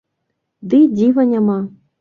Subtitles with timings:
[0.71, 1.61] Ды і дзіва няма!